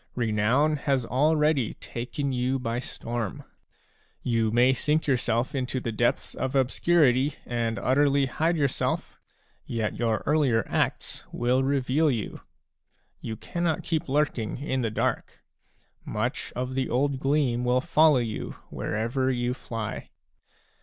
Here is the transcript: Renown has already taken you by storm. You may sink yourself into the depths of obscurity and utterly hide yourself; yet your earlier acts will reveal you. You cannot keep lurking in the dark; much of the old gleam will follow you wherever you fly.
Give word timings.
Renown 0.15 0.77
has 0.77 1.05
already 1.05 1.75
taken 1.75 2.31
you 2.31 2.57
by 2.57 2.79
storm. 2.79 3.43
You 4.23 4.49
may 4.49 4.73
sink 4.73 5.05
yourself 5.05 5.53
into 5.53 5.79
the 5.79 5.91
depths 5.91 6.33
of 6.33 6.55
obscurity 6.55 7.35
and 7.45 7.77
utterly 7.77 8.25
hide 8.25 8.57
yourself; 8.57 9.19
yet 9.63 9.99
your 9.99 10.23
earlier 10.25 10.65
acts 10.67 11.23
will 11.31 11.61
reveal 11.63 12.09
you. 12.09 12.41
You 13.19 13.35
cannot 13.37 13.83
keep 13.83 14.09
lurking 14.09 14.57
in 14.57 14.81
the 14.81 14.89
dark; 14.89 15.43
much 16.03 16.51
of 16.55 16.73
the 16.73 16.89
old 16.89 17.19
gleam 17.19 17.63
will 17.63 17.79
follow 17.79 18.17
you 18.17 18.55
wherever 18.71 19.29
you 19.29 19.53
fly. 19.53 20.09